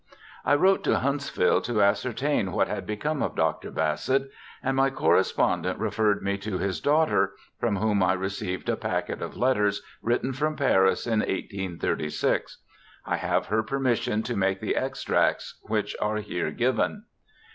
I 0.43 0.55
wrote 0.55 0.83
to 0.85 0.97
Huntsville 0.97 1.61
to 1.61 1.73
ascer 1.73 2.15
tain 2.15 2.53
what 2.53 2.67
had 2.67 2.87
become 2.87 3.21
of 3.21 3.35
Dr. 3.35 3.69
Bassett, 3.69 4.31
and 4.63 4.75
my 4.75 4.89
corre 4.89 5.21
spondent 5.21 5.77
referred 5.79 6.23
me 6.23 6.39
to 6.39 6.57
his 6.57 6.81
daughter, 6.81 7.35
from 7.59 7.75
whom 7.75 8.01
I 8.01 8.13
received 8.13 8.67
a 8.67 8.75
packet 8.75 9.21
of 9.21 9.37
letters 9.37 9.83
written 10.01 10.33
from 10.33 10.55
Paris 10.55 11.05
in 11.05 11.19
1836. 11.19 12.63
I 13.05 13.17
have 13.17 13.45
her 13.45 13.61
permission 13.61 14.23
to 14.23 14.35
make 14.35 14.59
the 14.59 14.75
extracts 14.75 15.59
which 15.67 15.95
are 16.01 16.17
here 16.17 16.49
given. 16.49 17.03